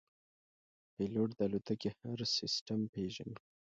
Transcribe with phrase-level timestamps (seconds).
[0.95, 3.37] پیلوټ د الوتکې هر سیستم پېژني.